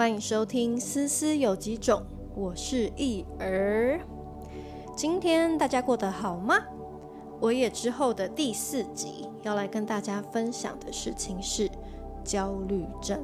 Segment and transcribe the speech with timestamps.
[0.00, 2.00] 欢迎收听《思思有几种》，
[2.34, 4.00] 我是易儿。
[4.96, 6.56] 今天大家过得好吗？
[7.38, 11.70] 我也之后的第四集要来跟大家分享的事情是
[12.24, 13.22] 焦虑症。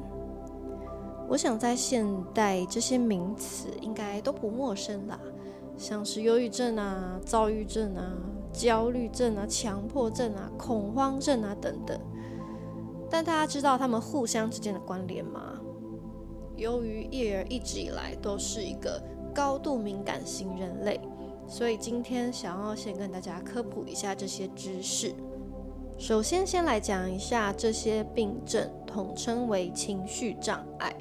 [1.27, 5.19] 我想在现代这些名词应该都不陌生啦，
[5.79, 8.13] 像是忧郁症啊、躁郁症啊、
[8.53, 11.99] 焦虑症啊、强迫症啊、恐慌症啊等等。
[13.09, 15.59] 但大家知道他们互相之间的关联吗？
[16.57, 19.01] 由于叶儿一直以来都是一个
[19.33, 20.99] 高度敏感型人类，
[21.47, 25.13] 所以今天想要先跟大家科普一下这些知识。
[25.97, 30.93] 首先，先来讲一下这些病症，统称为情绪障碍，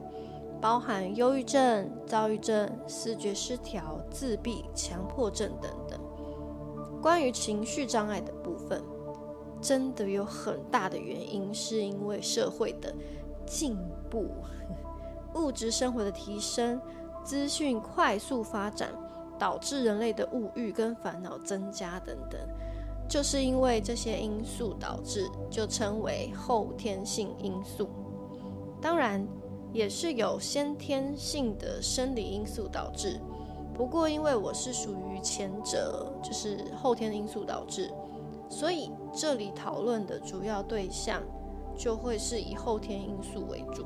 [0.61, 5.99] 包含忧郁症、躁郁症、视觉失调、自闭、强迫症等等。
[7.03, 8.81] 关于情绪障碍的部分。
[9.59, 12.95] 真的有很大的原因，是因为社会的
[13.47, 13.75] 进
[14.11, 14.27] 步、
[15.37, 16.81] 物质生活的提升、
[17.23, 18.91] 资讯快速发展，
[19.39, 22.41] 导致人类的物欲跟烦恼增加等等，
[23.09, 27.89] 就是因为这些因素导致，就称为后天性因素。
[28.81, 29.27] 当然，
[29.73, 33.21] 也是有先天性的生理因素导致，
[33.75, 37.93] 不过因为我是属于前者，就是后天因素导致。
[38.49, 41.21] 所以这里讨论的主要对象
[41.77, 43.85] 就会是以后天因素为主，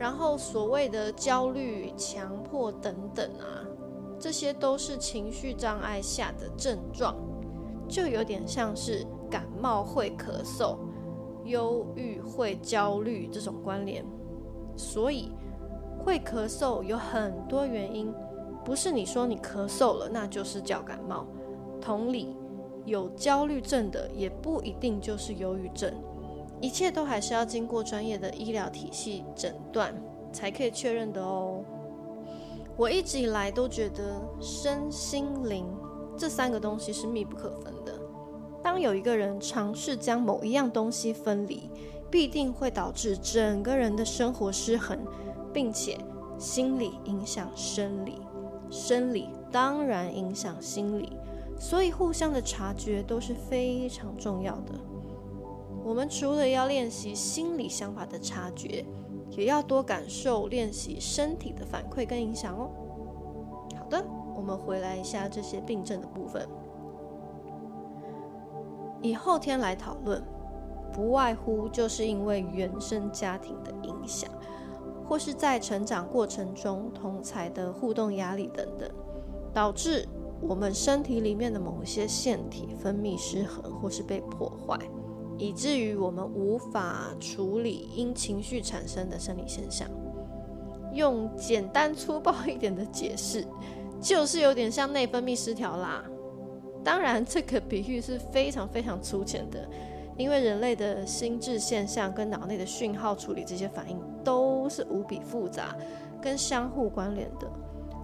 [0.00, 3.60] 然后所谓的焦虑、强迫等等啊，
[4.18, 7.14] 这些都是情绪障碍下的症状，
[7.86, 10.78] 就有点像是感冒会咳嗽、
[11.44, 14.02] 忧郁会焦虑这种关联。
[14.74, 15.30] 所以
[16.02, 18.10] 会咳嗽有很多原因，
[18.64, 21.26] 不是你说你咳嗽了那就是叫感冒。
[21.78, 22.34] 同理。
[22.86, 25.92] 有焦虑症的也不一定就是忧郁症，
[26.60, 29.94] 一切都还是要经过专业的医疗体系诊断
[30.32, 31.64] 才可以确认的哦。
[32.76, 35.66] 我一直以来都觉得身心灵
[36.16, 37.98] 这三个东西是密不可分的。
[38.62, 41.70] 当有一个人尝试将某一样东西分离，
[42.10, 44.98] 必定会导致整个人的生活失衡，
[45.52, 45.98] 并且
[46.38, 48.18] 心理影响生理，
[48.70, 51.12] 生理当然影响心理。
[51.58, 54.74] 所以，互相的察觉都是非常重要的。
[55.90, 58.84] 我们除了要练习心理想法的察觉，
[59.30, 62.70] 也要多感受、练习身体的反馈跟影响哦。
[63.76, 64.04] 好的，
[64.36, 66.46] 我们回来一下这些病症的部分。
[69.02, 70.22] 以后天来讨论，
[70.92, 74.30] 不外乎就是因为原生家庭的影响，
[75.08, 78.88] 或是在成长过程中同才的互动压力等等，
[79.52, 80.06] 导致。
[80.42, 84.78] 我们身体里面的某些腺体分泌失衡，或是被破坏，
[85.40, 89.88] 以至于我们无法处理因情绪产生的生理现象。
[90.92, 93.46] 用简单粗暴一点的解释，
[94.02, 96.04] 就是有点像内分泌失调啦。
[96.84, 99.66] 当然，这个比喻是非常非常粗浅的，
[100.18, 105.74] 因为人类的心智现象跟脑内的讯号处理这些反应都是无比复杂
[106.20, 107.50] 跟相互关联的。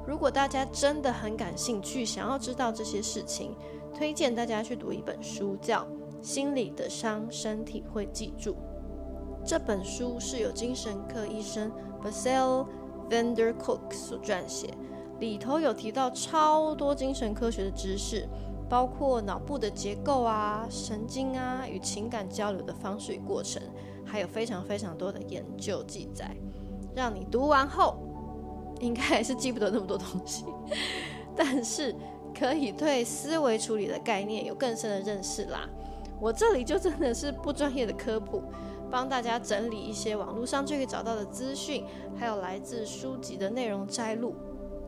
[0.06, 3.54] 如果大家真的很感兴趣，想要知道这些事情，
[3.92, 5.80] 推荐大家去读一本书，叫
[6.26, 8.50] 《心理的伤，身体会记住》。
[9.44, 11.70] 这本书是由精神科医生
[12.02, 12.66] Basil
[13.08, 14.74] Vandercook 所撰写，
[15.20, 18.28] 里头有提到超多精神科学的知识，
[18.68, 23.62] 包括脑部的结构啊、神经啊与情感交流的方式与过程，
[24.04, 26.36] 还有非常非常多的研究记载，
[26.92, 27.98] 让你读完后。
[28.80, 30.44] 应该还是记不得那么多东西，
[31.36, 31.94] 但是
[32.38, 35.66] 可以对思维处理的概念有更深的认识啦。
[36.20, 38.42] 我这里就真的是不专业的科普，
[38.90, 41.84] 帮大家整理一些网络上就可以找到的资讯，
[42.16, 44.34] 还有来自书籍的内容摘录。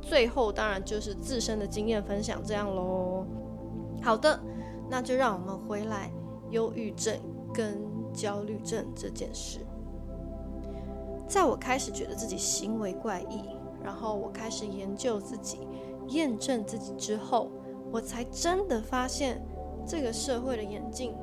[0.01, 3.27] 最后当然就是自身的经验分享这样喽。
[4.03, 4.41] 好的，
[4.89, 6.11] 那就让我们回来
[6.51, 7.19] 忧郁症
[7.53, 7.81] 跟
[8.13, 9.59] 焦虑症这件事。
[11.27, 13.43] 在我开始觉得自己行为怪异。
[13.81, 15.61] 然后我开始研究自己，
[16.09, 17.49] 验证自己之后，
[17.93, 19.41] 我才真的发现，
[19.89, 21.15] 这个社会的眼镜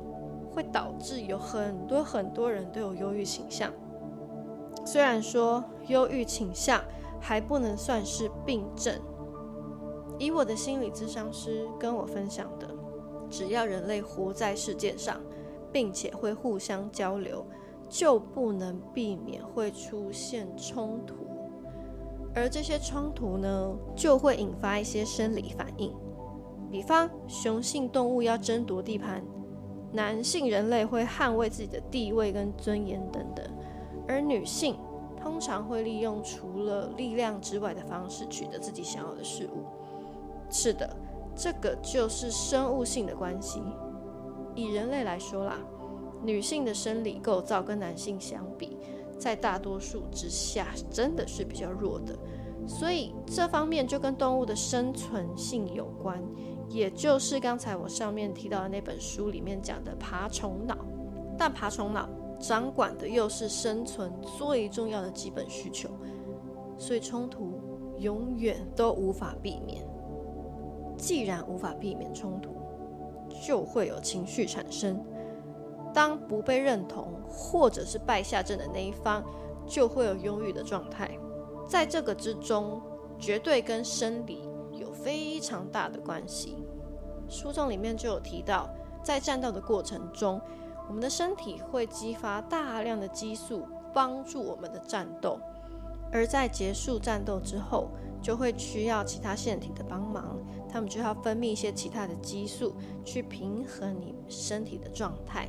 [0.50, 3.72] 会导致有很多很多人都有忧郁倾向。
[4.84, 6.82] 虽然说忧郁倾向
[7.20, 9.00] 还不能算是病症，
[10.18, 12.68] 以我的心理咨商师跟我分享的，
[13.30, 15.20] 只要人类活在世界上，
[15.72, 17.46] 并且会互相交流，
[17.88, 21.14] 就不能避免会出现冲突。
[22.34, 25.94] 而这些冲突呢，就会引发一些生理反应，
[26.76, 29.24] 比方雄性动物要争夺地盘，
[29.94, 33.42] 男性人类会捍卫自己的地位跟尊严等等，
[34.06, 34.76] 而女性
[35.18, 39.64] 通常会利用除了力量之外的方式取得自己想要的事物。
[40.50, 40.94] 是的，
[41.34, 43.62] 这个就是生物性的关系。
[44.54, 45.56] 以人类来说啦，
[46.22, 48.76] 女性的生理构造跟男性相比，
[49.18, 52.14] 在大多数之下真的是比较弱的。
[52.68, 56.20] 所以这方面就跟动物的生存性有关，
[56.68, 60.76] 也就是刚才我上面提到的那本书里面讲的爬虫脑。
[61.38, 62.08] 但爬虫脑
[62.40, 65.90] 掌管的又是生存最重要的基本需求，
[66.78, 67.60] 所以冲突
[67.98, 69.86] 永远都无法避免。
[70.96, 72.56] 既然无法避免冲突，
[73.46, 74.98] 就会有情绪产生。
[75.92, 79.22] 当不被认同或者是败下阵的那一方，
[79.66, 81.10] 就会有忧郁的状态。
[81.68, 82.80] 在这个之中，
[83.18, 84.48] 绝对跟生理
[85.06, 86.56] 非常大的关系。
[87.28, 88.68] 书中里面就有提到，
[89.04, 90.40] 在战斗的过程中，
[90.88, 95.38] 我们的身体会激发大量的激素，帮助我们的战斗；
[96.10, 97.86] 而在结束战斗之后，
[98.20, 102.74] 就会需要其他腺体的帮忙，他们就要分泌一些其他的激素，
[103.04, 105.48] 去平衡你身体的状态，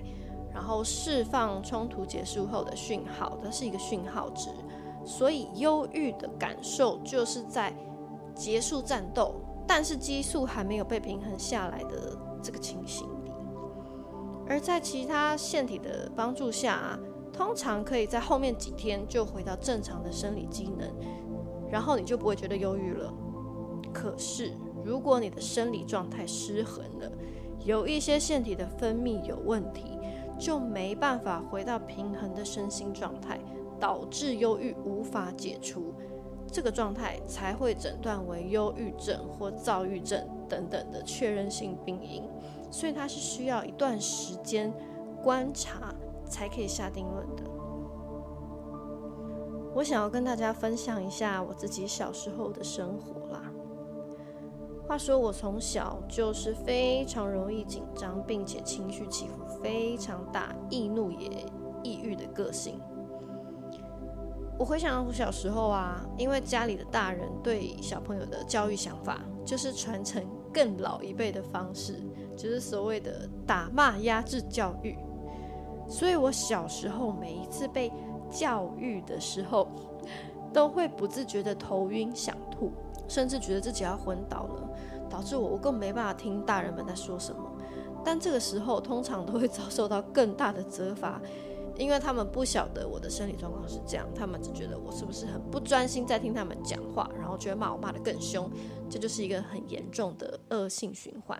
[0.53, 4.51] 然后释放冲突结束后的讯号，它是一个讯号值。
[5.03, 7.73] 所以，忧郁的感受就是在
[8.35, 9.33] 结束战斗，
[9.67, 13.31] 但是激素还没有被平衡下来的这个情形里。
[14.47, 16.97] 而在其他腺体的帮助下，
[17.33, 20.89] 通常可以在后面几天就回到正常的生理机能，
[21.69, 23.13] 然后你就不会觉得忧郁了。
[23.93, 24.53] 可是，
[24.85, 27.11] 如果你的生理状态失衡了，
[27.65, 29.99] 有一些腺体的分泌有问题，
[30.39, 33.39] 就没办法回到平衡的身心状态。
[33.79, 35.93] 导致忧郁无法解除，
[36.51, 42.23] 这个状态才会诊断为忧郁症或躁郁症等等的确认性病因，
[42.71, 44.73] 所以它是需要一段时间
[45.21, 45.93] 观察
[46.25, 47.43] 才可以下定论的。
[49.75, 53.51] 我想要跟大家分享一下我自己小时候的生活啦。
[54.87, 61.45] 话说我从小就是非常容易紧张，并且情绪起伏非常大，易怒也
[61.83, 62.79] 抑郁的个性。
[64.59, 72.01] 我回想我小时候啊，因为家里的大人对小朋友的教育想法就是传承更老一辈的方式，
[72.35, 74.97] 就是所谓的打骂压制教育，
[75.87, 77.91] 所以我小时候每一次被
[78.31, 79.69] 教育的时候，
[80.51, 82.71] 都会不自觉的头晕想吐，
[83.07, 84.69] 甚至觉得自己要昏倒了，
[85.07, 87.41] 导致我我更没办法听大人们在说什么。
[88.03, 91.21] 但这个时候通常都会遭受到更大的责罚。
[91.77, 98.49] 因为他们不晓得我的生理状况是这样，他们只觉得我是不是很不专心在听他们讲话，然后觉得骂我骂得更凶，
[98.89, 101.39] 这就是一个很严重的恶性循环。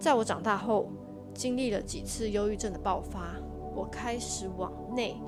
[0.00, 0.88] 在我长大后，
[1.32, 3.36] 经历了几次忧郁症的爆发，
[3.74, 5.20] 我开始往内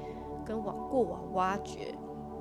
[0.45, 1.95] 跟往过往挖掘，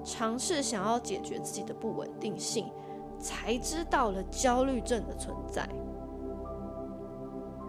[0.04, 2.72] 尝试想要解决自己的不稳定性，
[3.20, 5.70] 才知道了焦虑症的存在。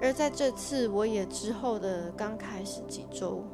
[0.00, 3.44] 而在这次我也之后的刚开始几周。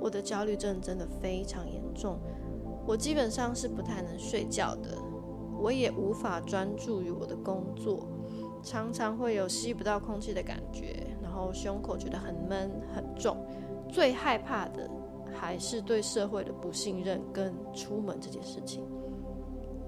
[0.00, 2.18] 我的焦虑症真的非常严重，
[2.86, 4.96] 我基本上是不太能睡觉的，
[5.60, 8.06] 我也无法专注于我的工作，
[8.62, 13.36] 常常会有吸不到空气的感觉，然后胸口觉得很闷很重，
[13.88, 14.88] 最害怕的
[15.34, 18.82] 还是对社会的不信任跟出门这件事情，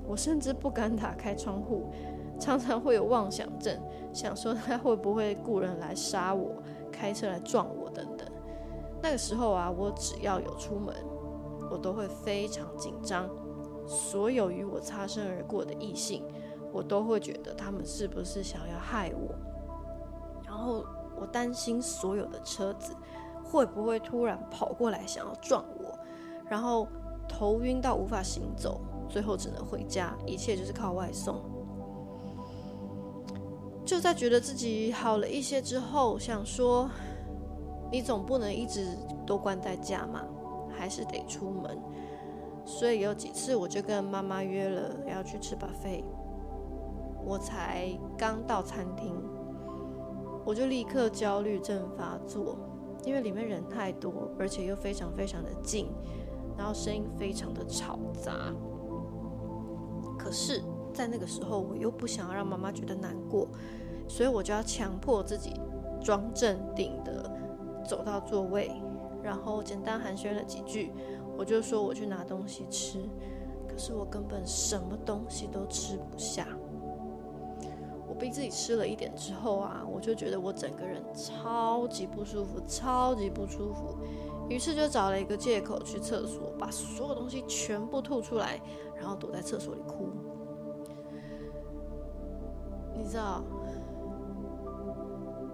[0.06, 1.88] 我甚至不敢打开窗户，
[2.38, 3.80] 常常会有妄想症，
[4.12, 7.79] 想说他会不会雇人来杀我，开车来撞我。
[9.02, 10.94] 那个时候啊，我只要有出门，
[11.70, 13.28] 我都会非常紧张。
[13.86, 16.24] 所有与我擦身而过的异性，
[16.72, 19.34] 我都会觉得他们是不是想要害我。
[20.44, 20.84] 然后
[21.18, 22.94] 我担心所有的车子
[23.42, 25.98] 会不会突然跑过来想要撞我，
[26.48, 26.86] 然后
[27.28, 31.42] 头晕到无法行走，最后只能回家，一切就是靠外送。
[33.84, 36.88] 就在觉得自己好了一些之后，想说。
[37.90, 40.24] 你总不能一直都关在家嘛，
[40.76, 41.78] 还是得出门。
[42.64, 46.04] 所以有几次我就跟妈妈约了要去吃 buffet，
[47.24, 49.14] 我才刚到餐厅，
[50.44, 52.56] 我就立刻焦虑症发作，
[53.04, 55.88] 因为里面人太多，而且又非常非常的近，
[56.56, 58.32] 然后声音非常的吵杂。
[60.18, 63.48] 可是，在那个时候，我又不想要让妈妈觉得难过，
[64.06, 65.54] 所以我就要强迫自己
[66.04, 67.39] 装镇定的。
[67.90, 68.70] 走到座位，
[69.20, 70.92] 然后简单寒暄了几句，
[71.36, 73.00] 我就说我去拿东西吃。
[73.68, 76.46] 可是我根本什么东西都吃不下。
[78.06, 83.96] 我逼自己吃了一点之后啊，我就觉得我整个人超级不舒服，超级不舒服。
[84.48, 88.60] 于是就找了一个借口去厕所，把所有东西全部吐出来，
[88.94, 90.10] 然后躲在厕所里哭。
[92.94, 93.42] 你知道，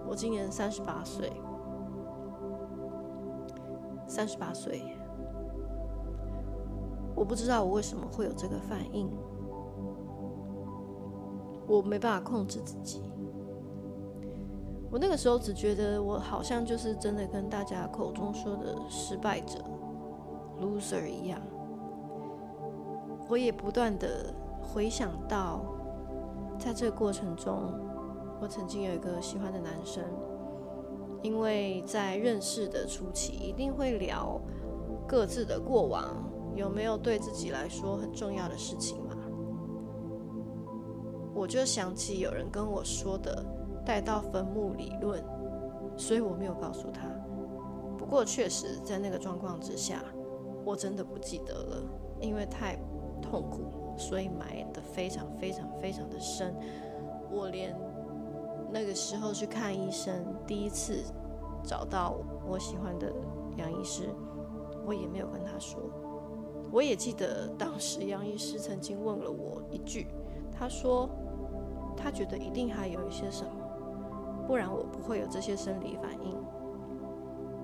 [0.07, 1.31] 我今年三十八岁，
[4.17, 4.81] 三十八岁，
[7.15, 9.07] 我不知道我为什么会有这个反应。
[11.67, 13.03] 我没办法控制自己。
[14.89, 19.59] 我那个时候只觉得我好像就是真的跟大家口中说的失败者、
[20.59, 21.39] loser 一样。
[23.29, 24.33] 我也不断的
[24.63, 25.61] 回想到，
[26.57, 27.71] 在这个过程中，
[28.41, 30.03] 我曾经有一个喜欢的男生，
[31.21, 34.39] 因为在认识的初期一定会聊
[35.07, 36.15] 各自的过往，
[36.55, 39.15] 有没有对自己来说很重要的事情嘛。
[41.33, 43.45] 我就想起有人跟我说的
[43.85, 45.23] 带到坟墓理论，
[45.95, 47.07] 所以我没有告诉他。
[47.97, 50.03] 不过确实在那个状况之下，
[50.65, 51.83] 我真的不记得了，
[52.19, 52.75] 因为太
[53.21, 56.55] 痛苦，所以埋的非常非常非常的深。
[57.29, 57.75] 我连
[58.79, 60.13] 那个时候去看医生，
[60.45, 61.03] 第一次
[61.63, 62.15] 找到
[62.47, 63.11] 我喜欢的
[63.57, 64.13] 杨医师，
[64.85, 65.79] 我也没有跟他说。
[66.71, 70.07] 我也记得当时杨医师曾经问了我一句，
[70.51, 71.09] 他说。
[71.99, 73.49] 他觉得一定还有一些什么，
[74.45, 76.37] 不然我不会有这些生理反应。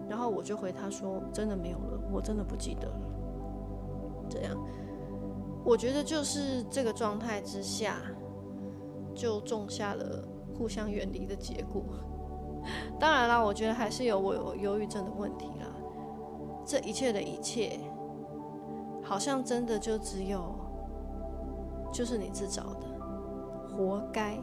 [0.10, 3.00] 然后我就回他说：“真的没有了，我真的不记得了。”
[4.28, 4.58] 这样，
[5.64, 7.98] 我觉得就是这个状态之下，
[9.14, 11.84] 就种下了互相远离的结果。
[13.00, 15.68] 当然啦，我觉得还是有我有忧郁症的问题啦。
[16.66, 17.80] 这一切的一切，
[19.04, 20.56] 好像真的就只有，
[21.92, 22.88] 就是你自找的。
[23.68, 24.40] 活该，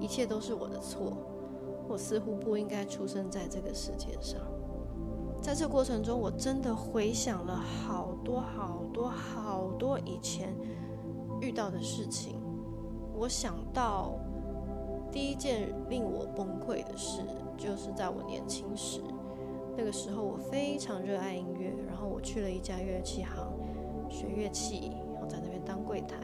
[0.00, 1.16] 一切都是我的错。
[1.88, 4.38] 我似乎不应该出生在这个世界上。
[5.40, 10.54] 在这过程中，我真的回想了好多好多好多以前
[11.40, 12.38] 遇到的事情。
[13.14, 14.18] 我想到
[15.10, 17.22] 第一件令我崩溃的事，
[17.56, 19.00] 就是在我年轻时，
[19.76, 23.52] 那个时候我非常热爱音乐，然后我去了一家乐器行
[24.08, 26.16] 学乐器，然后在那边当柜台，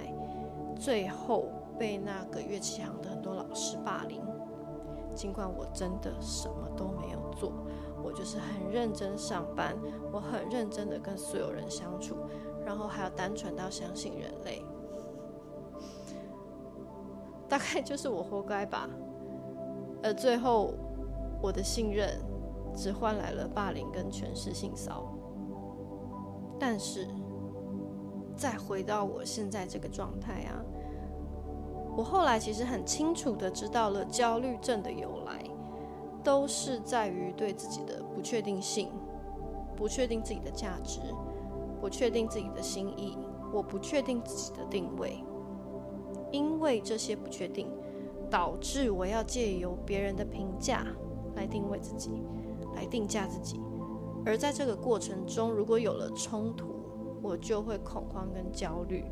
[0.76, 1.48] 最后。
[1.76, 4.22] 被那个乐器行的很多老师霸凌，
[5.12, 7.52] 尽管我真的什么都没有做，
[8.00, 9.76] 我就是很认真上班，
[10.12, 12.14] 我很认真的跟所有人相处，
[12.64, 14.64] 然后还要单纯到相信人类，
[17.48, 18.88] 大概就是我活该吧。
[20.02, 20.74] 而最后，
[21.42, 22.18] 我的信任
[22.74, 25.04] 只换来了霸凌跟全市性骚
[26.58, 27.08] 但是，
[28.36, 30.62] 再回到我现在这个状态啊。
[31.96, 35.44] 我后来其实很清楚的知道了焦虑症的由来，
[36.22, 38.90] 都是在于对自己的不确定性，
[39.76, 41.00] 不确定自己的价值，
[41.80, 43.16] 不确定自己的心意，
[43.52, 45.22] 我不确定自己的定位。
[46.34, 47.68] 因为这些不确定，
[48.28, 50.84] 导致我要借由别人的评价
[51.36, 52.24] 来定位自己，
[52.74, 53.60] 来定价自己。
[54.26, 56.66] 而在这个过程中，如果有了冲突，
[57.22, 59.04] 我就会恐慌跟焦虑。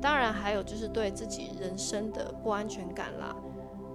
[0.00, 3.36] 当然，还有就是对自己人生的不安全感啦。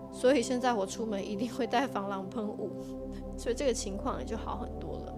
[0.10, 2.70] 所以现在我出门一定会带防狼喷雾，
[3.36, 5.13] 所以这个情况也就好很多了。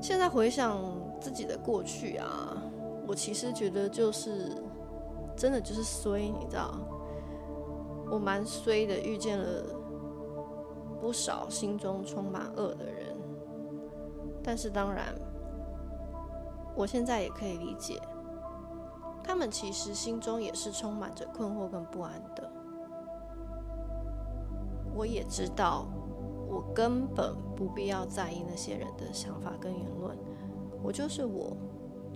[0.00, 0.82] 现在回想
[1.20, 2.60] 自己的过去啊，
[3.06, 4.61] 我其实觉得就是
[5.42, 6.72] 真的就是衰，你知道，
[8.08, 9.64] 我蛮衰的，遇见了
[11.00, 13.16] 不少心中充满恶的人。
[14.40, 15.12] 但是当然，
[16.76, 18.00] 我现在也可以理解。
[19.20, 22.48] 他们其实心中也是充满着困惑跟不安的。
[24.94, 25.88] 我也知道，
[26.48, 30.16] 我根本不必要在意那些人的想法跟言论，
[30.84, 31.56] 我就是我，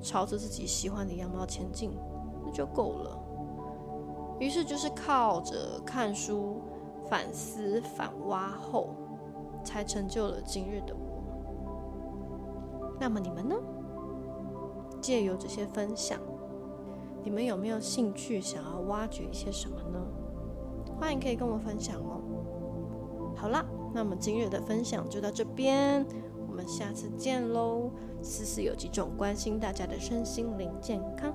[0.00, 1.90] 朝着自己喜欢的样貌前进，
[2.50, 3.18] 就够了。
[4.38, 6.60] 于是就是靠着看书、
[7.08, 8.90] 反思、反挖后，
[9.64, 11.22] 才成就了今日的我。
[13.00, 13.54] 那么你们呢？
[15.00, 16.18] 借由这些分享。
[17.22, 20.00] 你们有没有兴趣想要挖掘一些什么呢？
[20.98, 22.20] 欢迎可以跟我分享哦。
[23.34, 26.06] 好啦，那么今日的分享就到这边，
[26.48, 27.90] 我们下次见喽。
[28.22, 31.34] 思思有几种关心大家的身心灵健康。